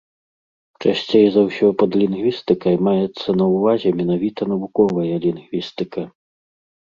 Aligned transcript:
Часцей 0.83 1.27
за 1.33 1.41
ўсё 1.49 1.67
пад 1.81 1.91
лінгвістыкай 2.03 2.75
маецца 2.87 3.29
на 3.43 3.51
ўвазе 3.53 3.89
менавіта 4.01 4.41
навуковая 4.55 5.15
лінгвістыка. 5.27 6.01